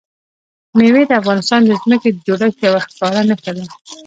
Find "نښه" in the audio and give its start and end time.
3.29-3.51